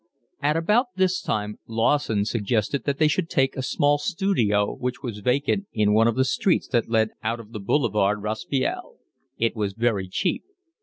At 0.41 0.57
about 0.57 0.87
this 0.95 1.21
time 1.21 1.59
Lawson 1.67 2.25
suggested 2.25 2.85
that 2.85 2.97
they 2.97 3.07
should 3.07 3.29
take 3.29 3.55
a 3.55 3.61
small 3.61 3.99
studio 3.99 4.73
which 4.73 5.03
was 5.03 5.19
vacant 5.19 5.67
in 5.73 5.93
one 5.93 6.07
of 6.07 6.15
the 6.15 6.25
streets 6.25 6.67
that 6.69 6.89
led 6.89 7.11
out 7.21 7.39
of 7.39 7.51
the 7.51 7.59
Boulevard 7.59 8.19
Raspail. 8.23 8.95
It 9.37 9.55
was 9.55 9.73
very 9.73 10.07
cheap. 10.09 10.43